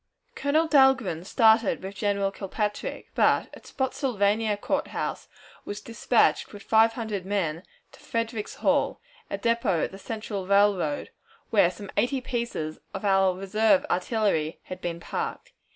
Colonel 0.33 0.67
Dahlgren 0.67 1.23
started 1.25 1.83
with 1.83 1.93
General 1.93 2.31
Kilpatrick, 2.31 3.11
but 3.13 3.49
at 3.53 3.67
Spottsylvania 3.67 4.57
Court 4.57 4.87
House 4.87 5.27
was 5.63 5.79
dispatched 5.79 6.51
with 6.51 6.63
five 6.63 6.93
hundred 6.93 7.23
men 7.23 7.61
to 7.91 7.99
Frederickhall, 7.99 8.97
a 9.29 9.37
depot 9.37 9.83
of 9.83 9.91
the 9.91 9.99
Central 9.99 10.47
Railroad, 10.47 11.11
where 11.51 11.69
some 11.69 11.91
eighty 11.97 12.19
pieces 12.19 12.79
of 12.95 13.05
our 13.05 13.35
reserve 13.35 13.85
artillery 13.91 14.59
had 14.63 14.81
been 14.81 14.99
parked. 14.99 15.53